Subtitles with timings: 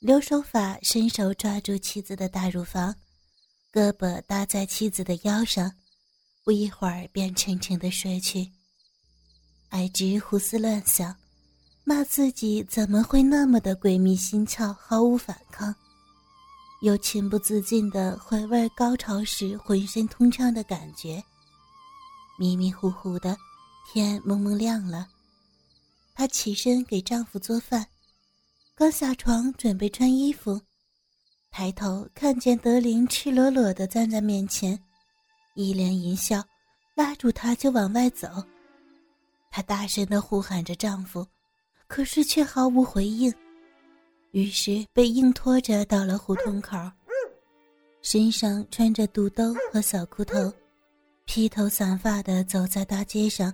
[0.00, 2.94] 刘守法伸手抓住妻子的大乳房，
[3.72, 5.72] 胳膊搭在妻子的腰上，
[6.44, 8.48] 不一会儿便沉沉的睡去。
[9.70, 11.16] 爱芝胡思乱想，
[11.82, 15.74] 骂自己怎么会那么的鬼迷心窍，毫无反抗，
[16.82, 21.20] 又情不自禁的回味高潮时浑身通畅的感觉。
[22.38, 23.36] 迷迷糊糊的，
[23.92, 25.08] 天蒙蒙亮了，
[26.14, 27.84] 她起身给丈夫做饭。
[28.78, 30.60] 刚下床准备穿衣服，
[31.50, 34.78] 抬头看见德林赤裸裸的站在面前，
[35.56, 36.40] 一脸淫笑，
[36.94, 38.28] 拉住她就往外走。
[39.50, 41.26] 她大声的呼喊着丈夫，
[41.88, 43.34] 可是却毫无回应，
[44.30, 46.76] 于是被硬拖着到了胡同口，
[48.00, 50.52] 身上穿着肚兜和小裤头，
[51.24, 53.52] 披头散发的走在大街上，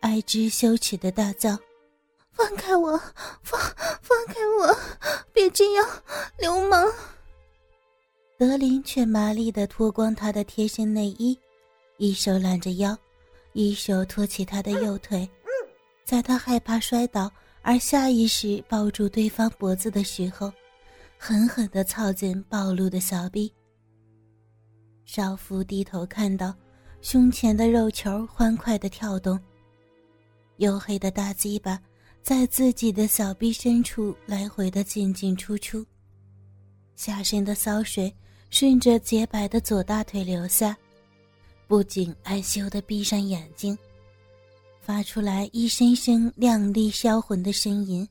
[0.00, 1.56] 爱之羞耻的大叫。
[2.32, 2.98] 放开我！
[3.42, 3.60] 放
[4.00, 4.76] 放开我！
[5.32, 5.88] 别这样，
[6.38, 6.90] 流氓！
[8.38, 11.38] 德林却麻利的脱光他的贴身内衣，
[11.98, 12.96] 一手揽着腰，
[13.52, 15.28] 一手托起他的右腿，
[16.04, 20.52] 在他害怕摔倒而下意识抱住对方脖子的时候，
[21.18, 23.52] 狠狠的操进暴露的小臂。
[25.04, 26.54] 少妇低头看到
[27.02, 29.38] 胸前的肉球欢快的跳动，
[30.58, 31.78] 黝黑的大鸡巴。
[32.22, 35.84] 在自己的小臂深处来回的进进出出，
[36.94, 38.14] 下身的骚水
[38.48, 40.76] 顺着洁白的左大腿流下，
[41.66, 43.76] 不仅害羞的闭上眼睛，
[44.80, 48.08] 发出来一声声亮丽销魂的呻吟：“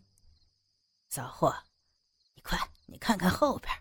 [1.09, 1.55] 骚货，
[2.35, 3.73] 你快，你看看后边。”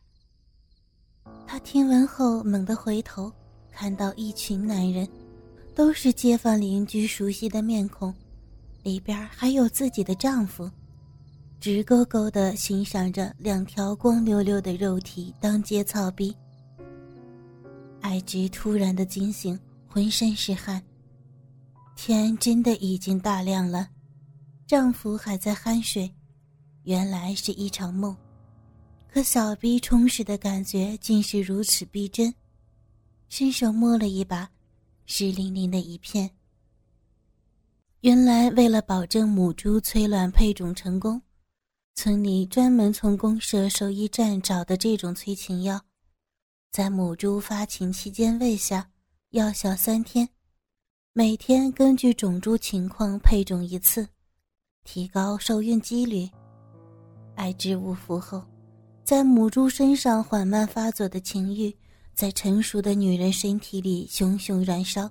[1.44, 3.32] 他听闻后猛地回头，
[3.72, 5.08] 看到一群男人，
[5.74, 8.14] 都是街坊邻居熟悉的面孔。
[8.82, 10.70] 里边还有自己的丈夫，
[11.60, 16.34] 直勾勾的欣赏着两条光溜溜的肉体当街操逼。
[18.00, 20.82] 艾芝突然的惊醒，浑身是汗。
[21.94, 23.88] 天真的已经大亮了，
[24.66, 26.10] 丈夫还在酣睡，
[26.84, 28.16] 原来是一场梦。
[29.12, 32.32] 可小逼充实的感觉竟是如此逼真，
[33.28, 34.48] 伸手摸了一把，
[35.04, 36.30] 湿淋淋的一片。
[38.02, 41.20] 原来，为了保证母猪催卵配种成功，
[41.94, 45.78] 村里专门从公社兽医站找的这种催情药，
[46.72, 48.88] 在母猪发情期间喂下，
[49.32, 50.26] 药效三天，
[51.12, 54.08] 每天根据种猪情况配种一次，
[54.82, 56.26] 提高受孕几率。
[57.34, 58.42] 爱之误服后，
[59.04, 61.70] 在母猪身上缓慢发作的情欲，
[62.14, 65.06] 在成熟的女人身体里熊熊燃烧。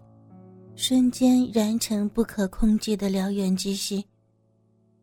[0.82, 4.02] 瞬间燃成不可控制的燎原之势，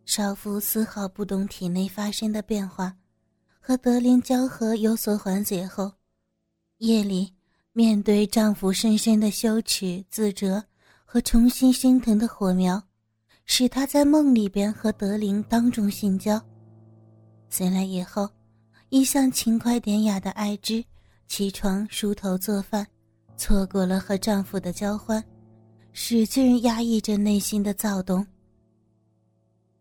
[0.07, 2.97] 少妇丝毫不懂体内发生的变化，
[3.61, 5.93] 和德林交合有所缓解后，
[6.79, 7.31] 夜里
[7.75, 10.65] 面对丈夫深深的羞耻、自责
[11.05, 12.83] 和重新升腾的火苗，
[13.45, 16.43] 使她在梦里边和德林当众性交。
[17.51, 18.27] 醒来以后，
[18.89, 20.83] 一向勤快典雅的爱芝
[21.29, 22.87] 起床梳头做饭，
[23.37, 25.23] 错过了和丈夫的交欢。
[25.99, 28.25] 使劲压抑着内心的躁动。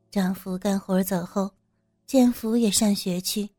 [0.09, 1.51] 丈夫干活走后，
[2.07, 3.49] 建福也上学去，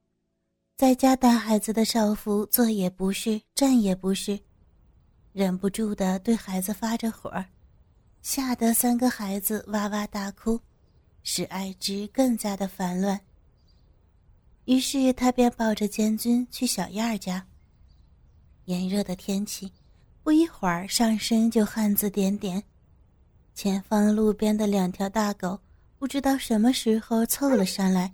[0.75, 4.41] 在家带孩子的少妇坐也不是，站也不是，
[5.34, 7.31] 忍不住的对孩子发着火，
[8.22, 10.59] 吓得三个孩子哇哇大哭，
[11.22, 13.21] 使爱之更加的烦乱。
[14.65, 17.47] 于是他便抱着监军去小燕儿家。
[18.65, 19.71] 炎热的天气。
[20.27, 22.61] 不一会儿，上身就汗渍点点。
[23.55, 25.57] 前方路边的两条大狗
[26.01, 28.13] 不知道什么时候凑了上来，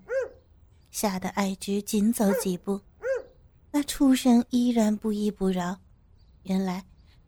[0.90, 2.78] 吓得艾芝紧走几步。
[3.70, 5.74] 那畜生依然不依不饶。
[6.42, 6.84] 原来，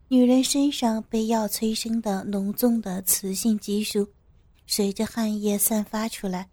[0.09, 4.07] 女人身上被药催生的浓重的雌性激素，
[4.67, 6.47] 随着汗液散发出来，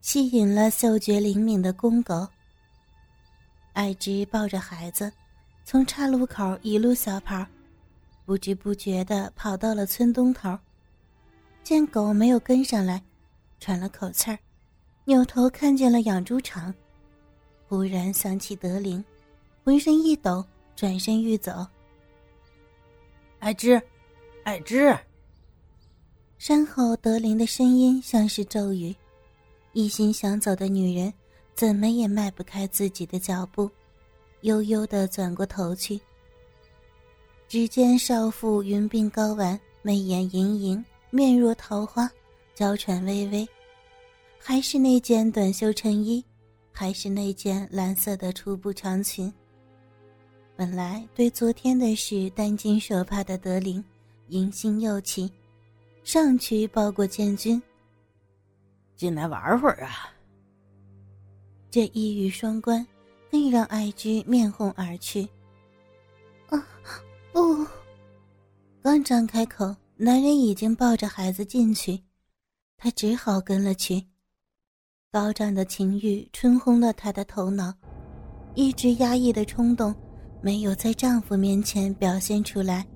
[0.00, 2.26] 吸引了嗅觉灵敏的公狗。
[3.74, 5.12] 艾芝抱着孩子，
[5.66, 7.44] 从岔路口一路小跑。
[8.28, 10.54] 不知不觉地跑到了村东头，
[11.62, 13.02] 见狗没有跟上来，
[13.58, 14.38] 喘了口气儿，
[15.06, 16.74] 扭头看见了养猪场，
[17.66, 19.02] 忽然想起德林，
[19.64, 20.44] 浑身一抖，
[20.76, 21.66] 转身欲走。
[23.38, 23.80] 爱芝，
[24.44, 24.94] 爱芝。
[26.36, 28.94] 身后德林的声音像是咒语，
[29.72, 31.10] 一心想走的女人
[31.54, 33.70] 怎么也迈不开自己的脚步，
[34.42, 35.98] 悠悠地转过头去。
[37.48, 42.06] 只见少妇云鬓高挽，媚眼盈盈，面若桃花，
[42.54, 43.48] 娇喘微微，
[44.38, 46.22] 还是那件短袖衬衣，
[46.70, 49.32] 还是那件蓝色的粗布长裙。
[50.54, 53.82] 本来对昨天的事担惊受怕的德林，
[54.26, 55.32] 迎新又起，
[56.04, 57.62] 上去抱过建军。
[58.94, 60.12] 进来玩会儿啊！
[61.70, 62.86] 这一语双关，
[63.30, 65.26] 更让爱之面红耳赤。
[66.48, 66.66] 啊，
[67.32, 67.66] 不！
[68.82, 72.02] 刚张开口，男人已经抱着孩子进去，
[72.76, 74.04] 他只好跟了去。
[75.10, 77.72] 高涨的情欲冲昏了他的头脑，
[78.54, 79.94] 一直压抑的冲动
[80.42, 82.86] 没有在丈夫面前表现出来，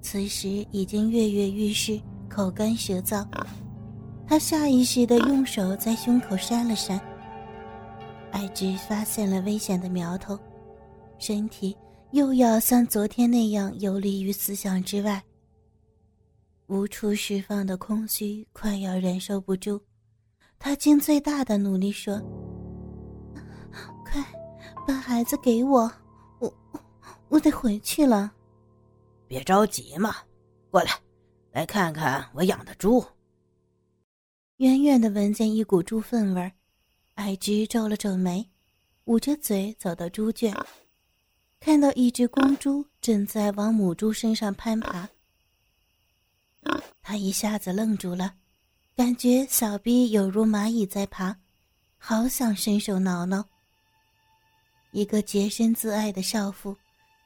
[0.00, 3.26] 此时已经跃跃欲试，口干舌燥。
[4.26, 7.00] 他下意识地用手在胸口扇了扇。
[8.30, 10.38] 爱芝发现了危险的苗头，
[11.18, 11.76] 身体
[12.12, 15.22] 又要像昨天那样游离于思想之外。
[16.66, 19.80] 无处释放的空虚快要忍受不住，
[20.58, 22.20] 他尽最大的努力说
[24.04, 24.22] ：“快，
[24.86, 25.90] 把孩子给我，
[26.38, 26.54] 我
[27.28, 28.32] 我得回去了。”
[29.26, 30.16] 别着急嘛，
[30.70, 30.92] 过来，
[31.52, 33.04] 来看看我养的猪。
[34.56, 36.52] 远远的闻见一股猪粪味儿，
[37.14, 38.46] 艾芝皱了皱眉，
[39.04, 40.54] 捂着嘴走到猪圈，
[41.60, 45.08] 看到一只公猪正在往母猪身上攀爬，
[47.02, 48.34] 他一下子愣住了，
[48.96, 51.36] 感觉小臂有如蚂蚁在爬，
[51.98, 53.44] 好想伸手挠挠。
[54.92, 56.74] 一个洁身自爱的少妇，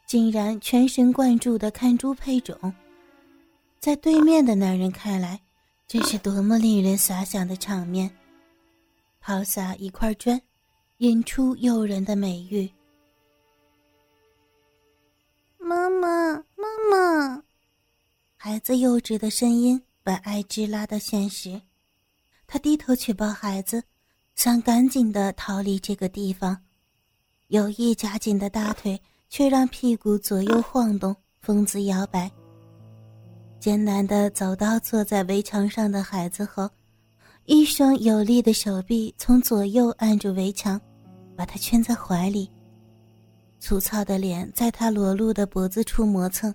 [0.06, 2.56] 竟然全神贯注的看猪配种，
[3.78, 5.40] 在对面的男人看来。
[5.88, 8.10] 这是多么令人遐想的场面！
[9.20, 10.40] 抛下一块砖，
[10.98, 12.70] 引出诱人的美玉。
[15.72, 17.42] 妈妈，妈妈！
[18.36, 21.58] 孩子幼稚的声音把艾芝拉到现实。
[22.46, 23.82] 他低头去抱孩子，
[24.34, 26.54] 想赶紧的逃离这个地方。
[27.46, 32.30] 有意夹紧的大腿却让屁股左右晃动，疯子摇摆。
[33.58, 36.68] 艰难的走到坐在围墙上的孩子后，
[37.46, 40.78] 一双有力的手臂从左右按住围墙，
[41.34, 42.50] 把他圈在怀里。
[43.62, 46.52] 粗糙的脸在他裸露的脖子处磨蹭，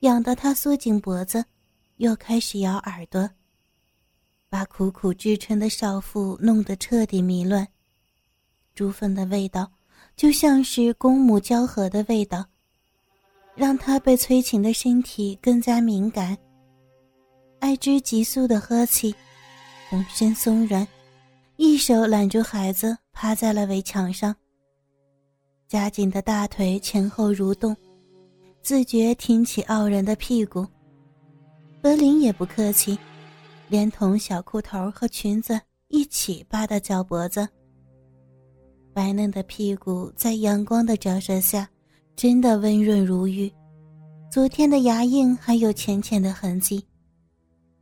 [0.00, 1.44] 痒得他缩紧脖子，
[1.98, 3.30] 又开始咬耳朵，
[4.48, 7.68] 把苦苦支撑的少妇弄得彻底迷乱。
[8.74, 9.70] 猪粪的味道，
[10.16, 12.44] 就像是公母交合的味道。
[13.54, 16.36] 让他被催情的身体更加敏感。
[17.60, 19.14] 爱之急速的呵气，
[19.88, 20.84] 浑身松软，
[21.54, 24.34] 一手揽住孩子，趴在了围墙上。
[25.74, 27.76] 夹紧的大腿前后蠕动，
[28.62, 30.64] 自觉挺起傲人的屁股。
[31.82, 32.96] 德林也不客气，
[33.68, 37.48] 连同小裤头和裙子一起扒到脚脖子。
[38.92, 41.68] 白嫩的屁股在阳光的照射下。
[42.14, 43.52] 真的温润如玉，
[44.30, 46.86] 昨天的牙印还有浅浅的痕迹，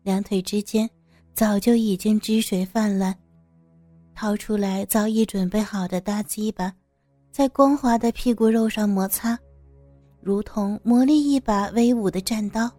[0.03, 0.89] 两腿之间
[1.35, 3.15] 早就已经汁水泛滥。
[4.15, 6.75] 掏出来早已准备好的大鸡巴，
[7.33, 9.39] 在光滑的屁股肉上摩擦，
[10.21, 12.71] 如同磨砺一把威武的战刀。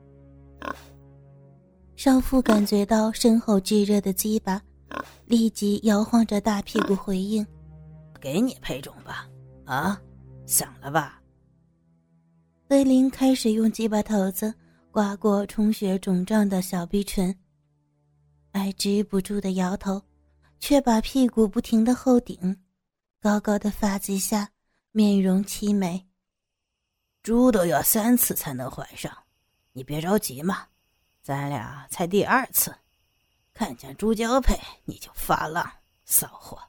[1.95, 4.61] 少妇感觉到身后炙热的鸡巴，
[5.25, 7.45] 立即摇晃着大屁股回应
[8.21, 9.27] ：“给你配种吧，
[9.65, 9.99] 啊，
[10.45, 11.19] 想了吧？”
[12.69, 14.53] 威林开始用鸡巴头子
[14.91, 17.35] 刮过充血肿胀的小臂唇，
[18.51, 19.99] 爱止不住的摇头，
[20.59, 22.55] 却把屁股不停的后顶，
[23.23, 24.49] 高高的发髻下，
[24.91, 26.05] 面容凄美。
[27.21, 29.17] 猪都要三次才能怀上，
[29.71, 30.67] 你别着急嘛，
[31.21, 32.75] 咱俩才第二次，
[33.53, 35.65] 看见猪交配你就发浪，
[36.03, 36.61] 骚货。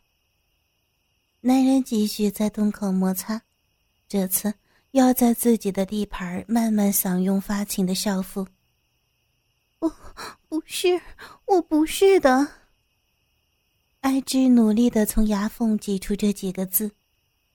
[1.41, 3.43] 男人继续在洞口摩擦，
[4.07, 4.55] 这次。
[4.93, 8.47] 要在自己的地盘慢慢享用发情的少妇。
[9.81, 9.91] 不，
[10.49, 11.03] 不是，
[11.47, 12.47] 我不是的。
[14.05, 16.93] 艾芝努力的从牙缝挤出这几个字，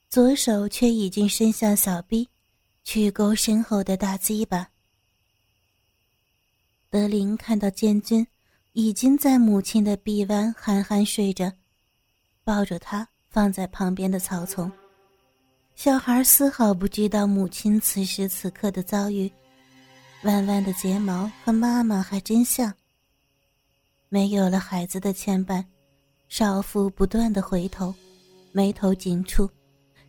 [0.09, 2.27] 左手却已经伸向小臂，
[2.83, 4.67] 去勾身后的大鸡巴。
[6.89, 8.25] 德林看到建军
[8.73, 11.53] 已经在母亲的臂弯憨憨睡着，
[12.43, 14.71] 抱着他放在旁边的草丛。
[15.75, 19.31] 小孩丝毫不知道母亲此时此刻的遭遇，
[20.23, 22.73] 弯弯的睫毛和妈妈还真像。
[24.09, 25.63] 没有了孩子的牵绊，
[26.29, 27.93] 少妇不断的回头，
[28.51, 29.49] 眉头紧蹙，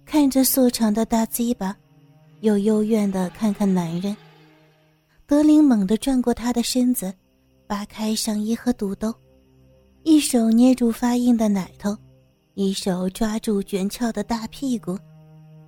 [0.04, 1.74] 看着素长的大鸡巴，
[2.40, 4.14] 又幽怨的看看男人。
[5.26, 7.12] 德林猛地转过他的身子，
[7.66, 9.14] 扒开上衣和肚兜，
[10.02, 11.96] 一手捏住发硬的奶头，
[12.54, 14.98] 一手抓住卷翘的大屁股，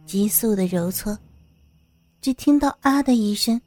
[0.05, 1.19] 急速的揉搓。
[2.21, 3.61] 只听到“啊”的一声，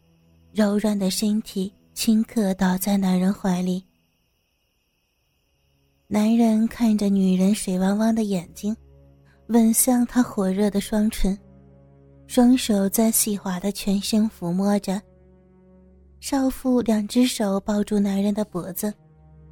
[0.53, 3.84] 柔软的身体顷刻倒在男人怀里。
[6.07, 8.75] 男人看着女人水汪汪的眼睛，
[9.47, 11.35] 吻向她火热的双唇，
[12.27, 15.01] 双手在细滑的全身抚摸着。
[16.19, 18.93] 少妇两只手抱住男人的脖子，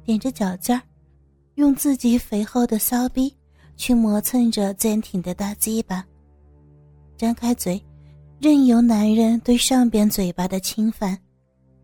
[0.06, 0.82] 踮着脚尖儿，
[1.56, 3.34] 用自己肥厚的骚逼
[3.76, 6.06] 去磨蹭着坚挺的大鸡巴，
[7.16, 7.84] 张开嘴，
[8.40, 11.18] 任由男人对上边嘴巴的侵犯，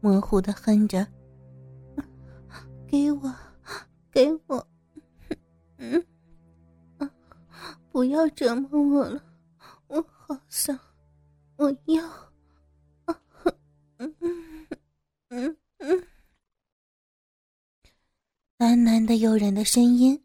[0.00, 1.04] 模糊的哼着
[2.86, 3.34] ：“给我。”
[4.10, 4.68] 给我，
[5.78, 6.04] 嗯，
[7.92, 9.22] 不要折磨我了，
[9.88, 10.78] 我好想，
[11.56, 12.06] 我要，
[13.04, 13.22] 啊，
[13.98, 14.36] 嗯嗯
[15.28, 15.56] 嗯。
[15.78, 16.06] 嗯，
[18.58, 20.22] 喃喃的诱人的声音，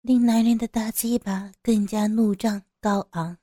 [0.00, 3.36] 令男人的大鸡巴更加怒胀高昂。